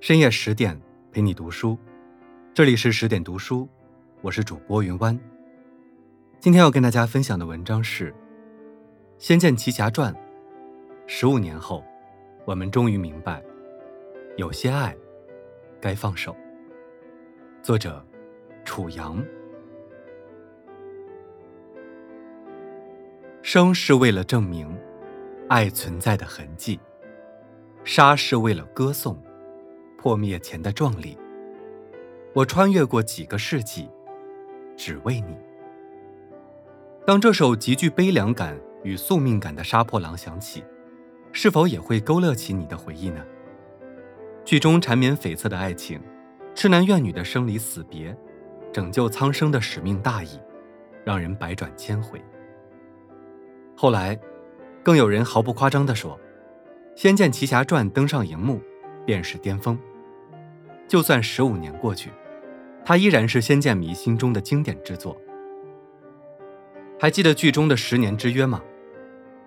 [0.00, 1.76] 深夜十点陪你读书，
[2.54, 3.68] 这里是十点读书，
[4.20, 5.18] 我是主播云湾。
[6.38, 8.12] 今天要跟大家分享的文章是
[9.18, 10.14] 《仙剑奇侠传》。
[11.08, 11.84] 十五年后，
[12.44, 13.42] 我们终于明白，
[14.36, 14.96] 有些爱
[15.80, 16.34] 该放手。
[17.60, 18.00] 作者：
[18.64, 19.20] 楚阳。
[23.42, 24.72] 生是为了证明
[25.48, 26.78] 爱存在的痕迹，
[27.82, 29.20] 杀是为了歌颂
[29.98, 31.18] 破灭前的壮丽。
[32.32, 33.90] 我穿越过几个世纪，
[34.76, 35.36] 只为你。
[37.04, 40.62] 当这首极具悲凉感与宿命感的《杀破狼》响起，
[41.32, 43.24] 是否也会勾勒起你的回忆呢？
[44.44, 46.00] 剧中缠绵悱恻的爱情，
[46.54, 48.16] 痴男怨女的生离死别，
[48.72, 50.38] 拯救苍生的使命大义，
[51.04, 52.22] 让人百转千回。
[53.76, 54.18] 后来，
[54.82, 56.16] 更有人毫不夸张地说，
[56.94, 58.60] 《仙剑奇侠传》登上荧幕，
[59.08, 59.78] 便是巅峰。
[60.86, 62.10] 就算十五年过去，
[62.84, 65.18] 它依然是仙剑迷心中的经典之作。
[67.00, 68.62] 还记得剧中的十年之约吗？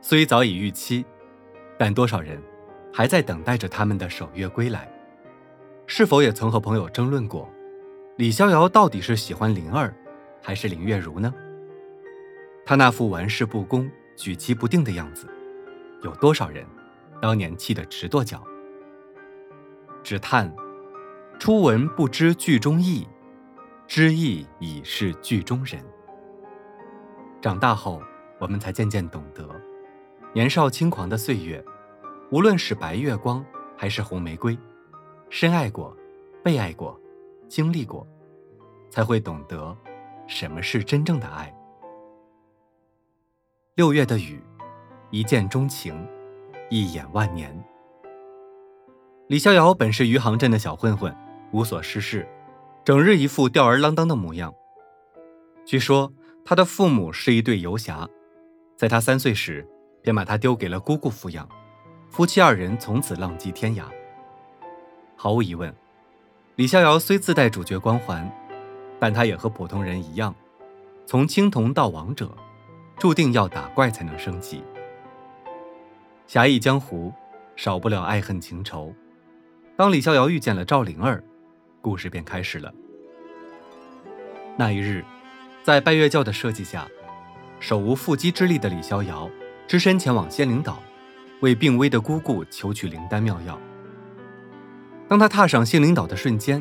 [0.00, 1.04] 虽早已逾期，
[1.76, 2.40] 但多少人
[2.92, 4.88] 还在等待着他们的守约归来？
[5.88, 7.50] 是否也曾和朋友争论过，
[8.16, 9.92] 李逍遥到底是喜欢灵儿，
[10.40, 11.34] 还是林月如呢？
[12.64, 13.90] 他那副玩世不恭。
[14.14, 15.28] 举棋不定的样子，
[16.02, 16.66] 有多少人
[17.20, 18.42] 当年气得直跺脚？
[20.08, 20.50] 只叹
[21.38, 23.06] 初闻不知剧中意，
[23.86, 25.84] 知意已是剧中人。
[27.42, 28.00] 长大后，
[28.38, 29.46] 我们才渐渐懂得，
[30.32, 31.62] 年少轻狂的岁月，
[32.32, 33.44] 无论是白月光
[33.76, 34.58] 还是红玫瑰，
[35.28, 35.94] 深爱过，
[36.42, 36.98] 被爱过，
[37.46, 38.06] 经历过，
[38.88, 39.76] 才会懂得
[40.26, 41.54] 什么是真正的爱。
[43.74, 44.42] 六月的雨，
[45.10, 46.08] 一见钟情，
[46.70, 47.62] 一眼万年。
[49.28, 51.14] 李逍遥本是余杭镇的小混混，
[51.50, 52.26] 无所事事，
[52.82, 54.54] 整日一副吊儿郎当的模样。
[55.66, 56.10] 据说
[56.46, 58.08] 他的父母是一对游侠，
[58.74, 59.68] 在他三岁时
[60.00, 61.46] 便把他丢给了姑姑抚养，
[62.08, 63.84] 夫妻二人从此浪迹天涯。
[65.14, 65.74] 毫无疑问，
[66.56, 68.26] 李逍遥虽自带主角光环，
[68.98, 70.34] 但他也和普通人一样，
[71.04, 72.34] 从青铜到王者。
[72.98, 74.60] 注定要打怪才能升级。
[76.26, 77.12] 侠义江湖，
[77.54, 78.92] 少不了爱恨情仇。
[79.78, 81.22] 当李逍遥遇见了赵灵儿，
[81.80, 82.74] 故事便开始了。
[84.56, 85.04] 那一日，
[85.62, 86.84] 在拜月教的设计下，
[87.60, 89.30] 手无缚鸡之力的李逍遥
[89.68, 90.82] 只身前往仙灵岛，
[91.42, 93.56] 为病危的姑姑求取灵丹妙药。
[95.06, 96.60] 当他踏上仙灵岛的瞬间，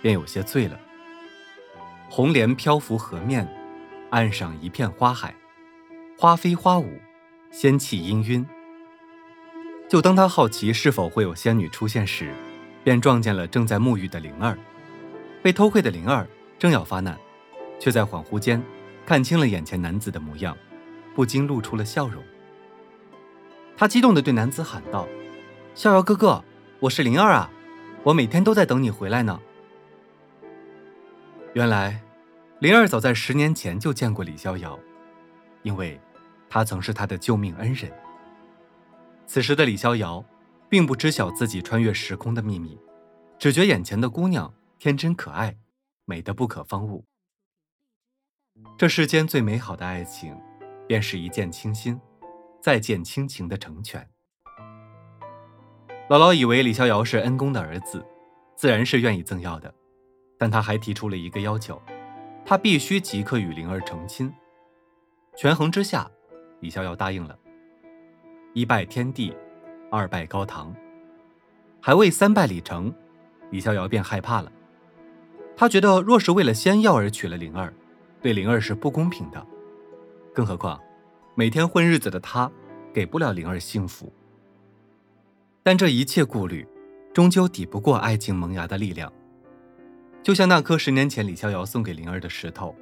[0.00, 0.80] 便有些醉了。
[2.08, 3.46] 红莲漂浮河面，
[4.08, 5.34] 岸上一片花海。
[6.16, 6.98] 花飞花舞，
[7.50, 8.42] 仙气氤氲。
[9.86, 12.32] 就当他好奇是否会有仙女出现时，
[12.84, 14.56] 便撞见了正在沐浴的灵儿。
[15.42, 16.26] 被偷窥的灵儿
[16.58, 17.18] 正要发难，
[17.80, 18.62] 却在恍惚间
[19.04, 20.56] 看清了眼前男子的模样，
[21.14, 22.22] 不禁露出了笑容。
[23.76, 25.08] 他激动地对男子喊道
[25.74, 26.44] ：“逍遥哥哥，
[26.78, 27.50] 我是灵儿啊，
[28.04, 29.40] 我每天都在等你回来呢。”
[31.54, 32.00] 原来，
[32.60, 34.78] 灵儿早在十年前就见过李逍遥。
[35.62, 36.00] 因为，
[36.48, 37.90] 他曾是他的救命恩人。
[39.26, 40.24] 此时的李逍遥，
[40.74, 42.76] 并不知晓自己穿越时空的秘密，
[43.38, 45.56] 只觉眼前的姑娘天真可爱，
[46.04, 47.04] 美得不可方物。
[48.76, 50.36] 这世间最美好的爱情，
[50.88, 52.00] 便是一见倾心，
[52.60, 54.10] 再见倾情的成全。
[56.08, 58.04] 姥姥以为李逍遥是恩公的儿子，
[58.56, 59.72] 自然是愿意赠药的，
[60.36, 61.80] 但他还提出了一个要求，
[62.44, 64.34] 他必须即刻与灵儿成亲。
[65.36, 66.10] 权衡之下，
[66.58, 67.38] 李逍遥答应了。
[68.54, 69.32] 一拜天地，
[69.94, 70.74] 二拜高堂，
[71.80, 72.92] 还未三拜礼成，
[73.50, 74.50] 李逍遥便害怕了。
[75.56, 77.72] 他觉得若是为了仙药而娶了灵儿，
[78.20, 79.46] 对灵儿是不公平的。
[80.34, 80.80] 更何况，
[81.36, 82.50] 每天混日子的他，
[82.92, 84.12] 给不了灵儿幸福。
[85.62, 86.66] 但这一切顾虑，
[87.12, 89.12] 终究抵不过爱情萌芽的力量。
[90.22, 92.74] 就像那颗十年前李逍遥送给灵儿的石头。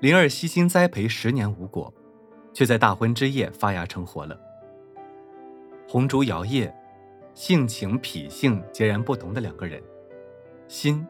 [0.00, 1.92] 灵儿悉心栽培十年无果，
[2.52, 4.36] 却在大婚之夜发芽成活了。
[5.92, 6.72] 红烛摇曳，
[7.34, 9.82] 性情脾性截然不同的两个人，
[10.68, 11.04] 心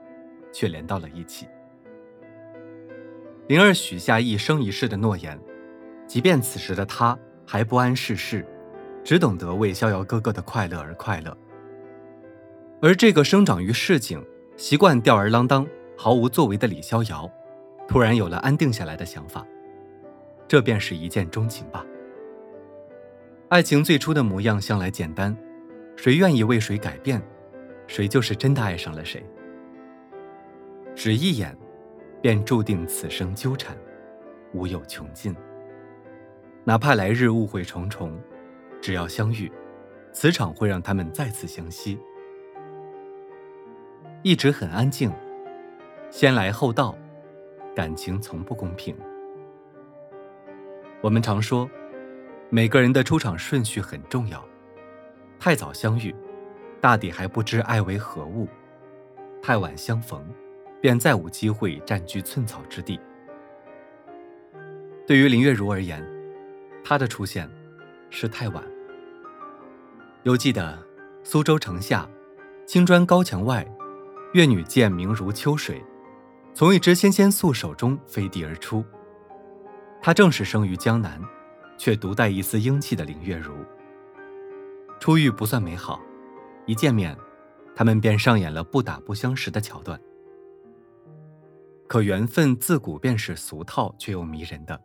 [0.50, 1.46] 却连到了一起。
[3.46, 5.38] 灵儿许下一生一世的诺言，
[6.06, 7.14] 即便此时的他
[7.46, 8.42] 还不谙世事，
[9.04, 11.36] 只懂得为逍遥哥哥的快乐而快乐。
[12.80, 14.24] 而这个生长于市井、
[14.56, 17.30] 习惯吊儿郎当、毫无作为的李逍遥。
[17.86, 19.46] 突然有了安定下来的想法，
[20.48, 21.84] 这便是一见钟情吧。
[23.50, 25.36] 爱情最初的模样向来简单，
[25.96, 27.20] 谁愿意为谁改变，
[27.88, 29.20] 谁就是真的爱上了谁。
[30.94, 31.58] 只一眼，
[32.22, 33.76] 便注定此生纠缠，
[34.52, 35.34] 无有穷尽。
[36.62, 38.16] 哪怕来日误会重重，
[38.80, 39.50] 只要相遇，
[40.12, 41.98] 磁场会让他们再次相惜。
[44.22, 45.10] 一直很安静，
[46.08, 46.96] 先来后到，
[47.74, 48.96] 感情从不公平。
[51.00, 51.68] 我们常说，
[52.52, 54.44] 每个人的出场顺序很重要。
[55.38, 56.12] 太早相遇，
[56.80, 58.44] 大抵还不知爱为何物；
[59.40, 60.20] 太晚相逢，
[60.80, 62.98] 便再无机会占据寸草之地。
[65.06, 66.04] 对于林月如而言，
[66.82, 67.48] 她的出现
[68.10, 68.64] 是太晚。
[70.24, 70.76] 犹记得
[71.22, 72.08] 苏州城下，
[72.66, 73.64] 青砖高墙外，
[74.34, 75.80] 月女见明如秋水，
[76.52, 78.84] 从一只纤纤素手中飞地而出。
[80.02, 81.20] 她正是生于江南，
[81.80, 83.54] 却独带一丝英气的林月如。
[85.00, 85.98] 初遇不算美好，
[86.66, 87.16] 一见面，
[87.74, 89.98] 他们便上演了不打不相识的桥段。
[91.88, 94.78] 可缘分自古便是俗套却又迷人的，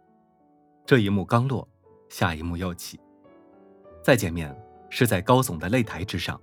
[0.85, 1.67] 这一幕刚落，
[2.07, 2.97] 下一幕又起。
[4.01, 4.57] 再见面
[4.89, 6.39] 是在高耸的擂台之上，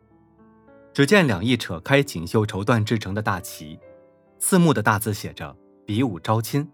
[0.93, 3.81] 只见两翼扯开锦绣绸缎制成的大旗，
[4.39, 5.57] 刺目的大字写着
[5.87, 6.71] “比武招亲”。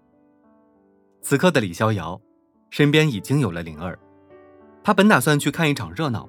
[1.22, 2.20] 此刻的李逍遥，
[2.70, 3.98] 身边已经有了灵儿，
[4.82, 6.28] 他本打算去看一场热闹。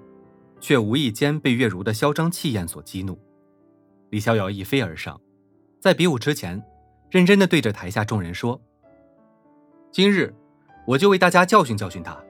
[0.61, 3.17] 却无意间被月如的嚣张气焰所激怒，
[4.09, 5.17] 李逍遥一飞而上，
[5.79, 6.61] 在比武之前，
[7.09, 8.61] 认真的对着台下众人说
[9.89, 10.35] ：“今日
[10.85, 12.21] 我就为大家教训教训他，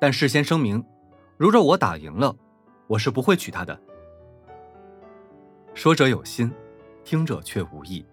[0.00, 0.84] 但事先声明，
[1.36, 2.34] 如若我打赢了，
[2.88, 3.80] 我是不会娶她的。”
[5.72, 6.50] 说者有心，
[7.04, 8.04] 听者却无意。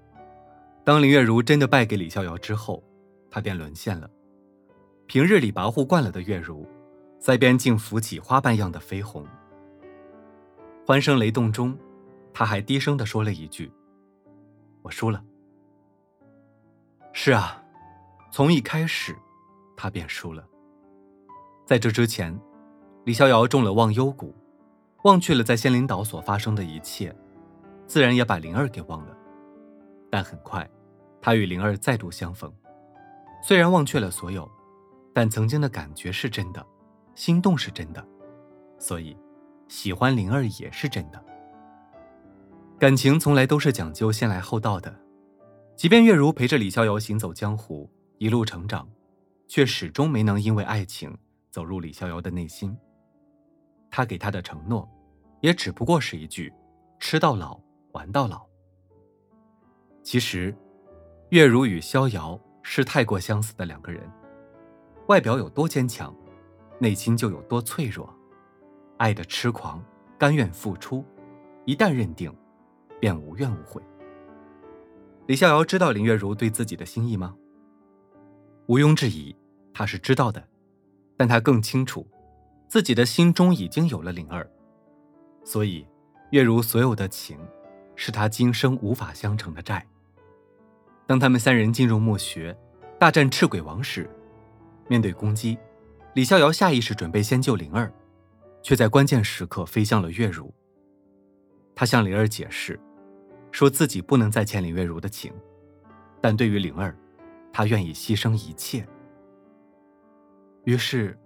[0.84, 2.84] 当林月如真的败给李逍遥之后，
[3.32, 4.08] 她便沦陷了。
[5.14, 6.68] 平日里跋扈惯了的月如，
[7.20, 9.24] 在边竟浮起花瓣样的绯红。
[10.88, 11.78] 欢声雷动中，
[12.34, 13.72] 他还低声的说了一句
[14.82, 15.24] ：“我输了。”
[17.14, 17.64] 是啊，
[18.32, 19.16] 从一开始，
[19.78, 20.44] 他便输了。
[21.64, 22.36] 在这之前，
[23.04, 24.34] 李逍遥中了忘忧谷，
[25.04, 27.16] 忘却了在仙灵岛所发生的一切，
[27.86, 29.16] 自然也把灵儿给忘了。
[30.10, 30.68] 但很快，
[31.22, 32.52] 他与灵儿再度相逢，
[33.44, 34.50] 虽然忘却了所有，
[35.14, 36.66] 但曾经的感觉是真的，
[37.16, 38.06] 心动是真的，
[38.78, 39.16] 所以。
[39.70, 41.24] 喜欢灵儿也是真的，
[42.78, 44.94] 感情从来都是讲究先来后到的。
[45.76, 47.90] 即便月如陪着李逍遥行走江湖，
[48.20, 48.88] 一路成长，
[49.48, 51.18] 却始终没能因为爱情
[51.50, 52.78] 走入李逍遥的内心。
[53.90, 54.88] 他给他的承诺，
[55.42, 56.54] 也只不过是一句
[57.00, 57.60] “吃到老，
[57.94, 58.46] 玩到老”。
[60.04, 60.56] 其实，
[61.30, 64.08] 月如与逍遥是太过相似的两个人，
[65.08, 66.16] 外表有多坚强，
[66.80, 68.14] 内心就有多脆弱。
[68.98, 69.84] 爱的痴狂，
[70.18, 71.04] 甘愿付出，
[71.66, 72.34] 一旦认定，
[73.00, 73.82] 便无怨无悔。
[75.28, 77.36] 李逍遥知道林月如对自己的心意吗？
[78.68, 79.36] 毋庸置疑，
[79.74, 80.48] 他是知道的，
[81.18, 82.08] 但他更清楚，
[82.70, 84.50] 自己的心中已经有了灵儿，
[85.44, 85.86] 所以
[86.32, 87.38] 月如所有的情，
[87.96, 89.86] 是他今生无法相成的债。
[91.06, 92.58] 当他们三人进入墓穴，
[92.98, 94.10] 大战赤鬼王时，
[94.88, 95.58] 面对攻击，
[96.14, 97.94] 李逍遥下意识准备先救灵儿。
[98.64, 100.52] 却在关键时刻飞向了月如。
[101.76, 102.80] 他向灵儿解释，
[103.52, 105.34] 说自己不能再欠林月如的情，
[106.22, 106.98] 但对于灵儿，
[107.52, 108.88] 他愿意牺牲一切。
[110.64, 111.20] 于是，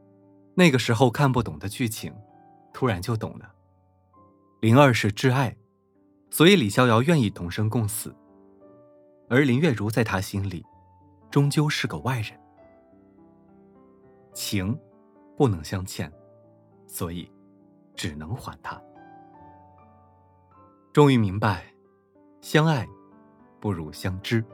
[0.56, 2.12] 那个时候看不懂的剧情，
[2.74, 3.54] 突然就懂了。
[4.62, 5.56] 灵儿是挚爱，
[6.32, 8.16] 所以李逍遥愿意同生共死。
[9.30, 10.66] 而林月如在他心里，
[11.30, 12.32] 终究是个外人。
[14.38, 14.80] 情，
[15.36, 16.12] 不能相欠。
[16.86, 17.30] 所以，
[17.96, 18.80] 只能还他。
[20.94, 21.66] 终于明白，
[22.40, 22.88] 相爱
[23.60, 24.46] 不如相知。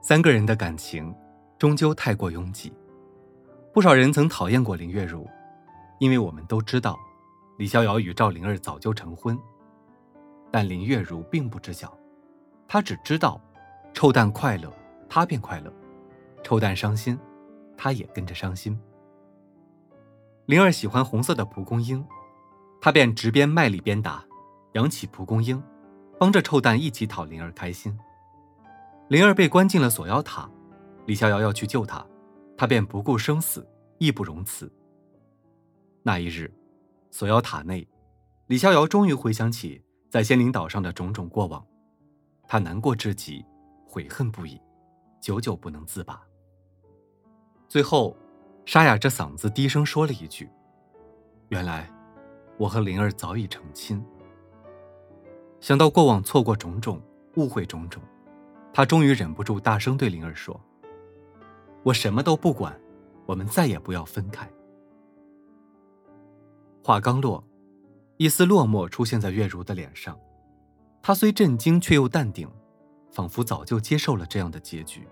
[0.00, 1.14] 三个人的感情
[1.58, 2.72] 终究太过拥挤，
[3.70, 5.28] 不少人曾讨厌过林月如，
[5.98, 6.98] 因为我们都知道，
[7.58, 9.38] 李逍遥与赵灵儿早就成婚。
[10.50, 11.94] 但林月如并不知晓，
[12.66, 13.38] 她只知道，
[13.92, 14.72] 臭蛋快乐，
[15.06, 15.70] 她便快乐；
[16.42, 17.18] 臭蛋伤心，
[17.76, 18.78] 她也跟着伤心。
[20.46, 22.04] 灵儿喜欢红色的蒲公英，
[22.80, 24.24] 他便直边卖力边打，
[24.72, 25.62] 扬起蒲公英，
[26.18, 27.98] 帮着臭蛋一起讨灵儿开心。
[29.08, 30.50] 灵儿被关进了锁妖塔，
[31.06, 32.04] 李逍遥要去救她，
[32.56, 33.66] 他便不顾生死，
[33.98, 34.70] 义不容辞。
[36.02, 36.52] 那一日，
[37.10, 37.88] 锁妖塔内，
[38.48, 41.66] 李逍遥终于回想起在仙灵岛上的种种过往，
[42.46, 43.42] 他难过至极，
[43.86, 44.60] 悔恨不已，
[45.22, 46.22] 久久不能自拔。
[47.68, 48.16] 最后。
[48.66, 50.48] 沙哑着嗓子低声说了一句
[51.52, 51.86] ：“原来，
[52.56, 54.02] 我和灵儿早已成亲。”
[55.60, 56.98] 想到过往错过种种，
[57.36, 58.02] 误会种种，
[58.72, 60.58] 他终于忍不住大声对灵儿说
[61.84, 62.74] ：“我什么都不管，
[63.26, 64.50] 我们再也不要分开。”
[66.82, 67.44] 话刚落，
[68.16, 70.18] 一丝落寞出现在月如的脸上。
[71.02, 72.50] 她虽震惊，却又淡定，
[73.12, 75.06] 仿佛早就接受了这样的结局。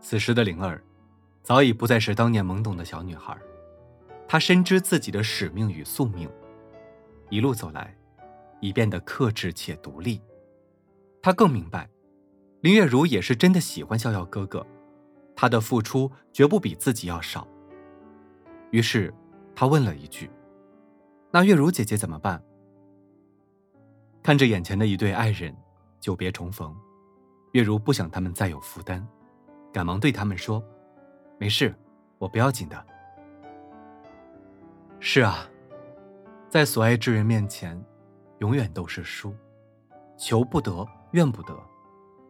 [0.00, 0.80] 此时的灵儿，
[1.48, 3.34] 早已不再是当年懵懂的小女孩，
[4.28, 6.28] 她深知自己的使命与宿命，
[7.30, 7.96] 一路走来，
[8.60, 10.20] 已变得克制且独立。
[11.22, 11.88] 她更明白，
[12.60, 14.66] 林月如也是真的喜欢逍遥哥哥，
[15.34, 17.48] 他的付出绝不比自己要少。
[18.70, 19.10] 于是。
[19.56, 20.30] 他问了一句
[21.32, 22.40] ：“那月如姐姐怎么办？”
[24.22, 25.52] 看着眼前的一对爱人，
[25.98, 26.76] 久别重逢，
[27.50, 29.04] 月如不想他们再有负担，
[29.72, 30.62] 赶忙对他们说
[31.38, 31.74] ：“没事，
[32.18, 32.86] 我不要紧的。”
[35.00, 35.48] 是啊，
[36.48, 37.80] 在所爱之人面前，
[38.38, 39.34] 永远都是输，
[40.16, 41.56] 求不得，怨不得，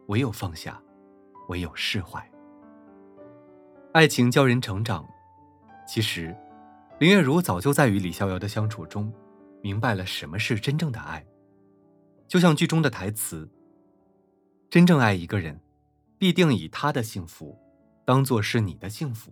[0.07, 0.81] 唯有放下，
[1.47, 2.23] 唯有释怀。
[3.91, 5.07] 爱情教人成长，
[5.87, 6.35] 其实。
[6.99, 9.09] 林月如早就在与李逍遥的相处中，
[9.61, 11.25] 明白了什么是真正的爱。
[12.27, 13.49] 就像剧中的台词
[14.69, 15.61] ：“真正爱一个人，
[16.17, 17.57] 必定以他的幸福，
[18.09, 19.31] 当做是你的幸福。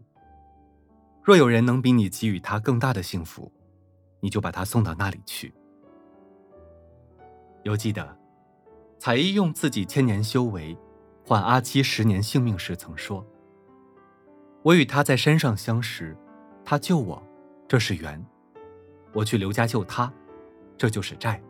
[1.24, 3.52] 若有人能比你给予他更大的幸福，
[4.20, 5.52] 你就把他送到那里去。”
[7.66, 8.16] 犹记得，
[9.00, 10.78] 彩衣用自己千年修为，
[11.26, 13.26] 换阿七十年性命时曾说
[14.62, 16.16] ：“我与他在山上相识，
[16.64, 17.28] 他救我。”
[17.68, 18.24] 这是缘，
[19.12, 20.14] 我去刘家救他，
[20.78, 21.42] 这就是债。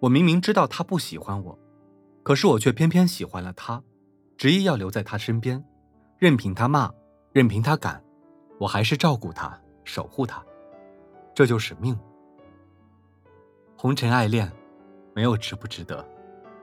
[0.00, 1.58] 我明明知道他不喜欢我，
[2.22, 3.82] 可是我却偏偏喜欢了他，
[4.36, 5.64] 执意要留在他身边，
[6.20, 6.92] 任凭他骂，
[7.32, 7.98] 任凭他赶，
[8.58, 10.44] 我还是照顾他，守护他，
[11.34, 11.98] 这就是命。
[13.74, 14.52] 红尘爱恋，
[15.14, 16.06] 没有值不值得，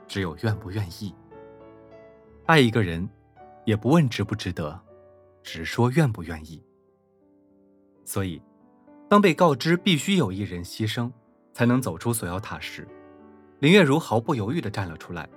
[0.07, 1.11] 只有愿不愿意。
[2.45, 3.09] 爱一个人，
[3.65, 4.79] 也不问值不值得，
[5.41, 6.63] 只说愿不愿意。
[8.05, 8.39] 所以，
[9.09, 11.11] 当被告知必须有一人牺牲，
[11.51, 12.87] 才能走出锁妖塔时，
[13.57, 15.27] 林月如毫不犹豫地站了出来，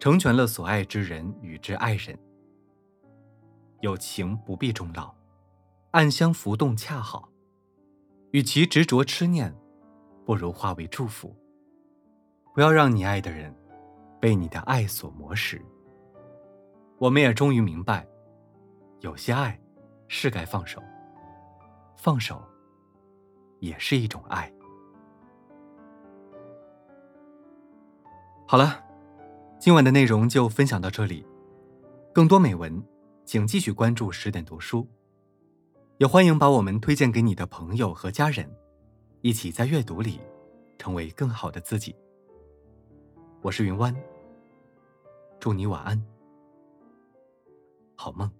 [0.00, 2.18] 成全了所爱之人与之爱人。
[3.80, 5.14] 有情不必终老，
[5.92, 7.28] 暗香浮动恰好。
[8.32, 9.54] 与其执着痴念，
[10.24, 11.34] 不如化为祝福。
[12.54, 13.54] 不要让你爱的人
[14.20, 15.60] 被你的爱所磨蚀。
[16.98, 18.06] 我们也终于明白，
[19.00, 19.58] 有些爱
[20.08, 20.82] 是该放手。
[21.96, 22.42] 放手，
[23.60, 24.52] 也是一种爱。
[28.44, 28.84] 好了，
[29.60, 31.24] 今晚的内容就分享到这里。
[32.12, 32.82] 更多美文，
[33.28, 34.88] 请继续关注十点读书。
[35.98, 38.50] 也欢迎把我们推荐给你的朋友和家人，
[39.20, 40.18] 一起在阅读里
[40.78, 41.94] 成为更好的自己。
[43.42, 43.94] 我是云湾，
[45.38, 46.02] 祝你晚安，
[47.96, 48.37] 好梦。